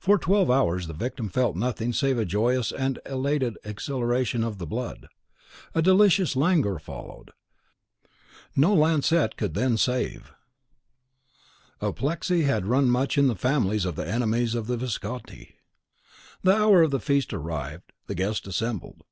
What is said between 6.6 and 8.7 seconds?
followed, the sure